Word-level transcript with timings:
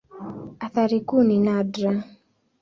Athari 0.65 0.99
kuu 1.01 1.23
ni 1.23 1.37
nadra. 1.39 2.03